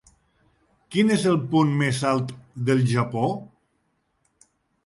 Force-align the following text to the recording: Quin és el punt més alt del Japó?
Quin 0.95 1.15
és 1.15 1.25
el 1.33 1.37
punt 1.51 1.75
més 1.83 2.01
alt 2.13 2.33
del 2.71 2.81
Japó? 2.95 3.27